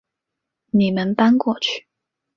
[0.71, 1.85] 你们搬过去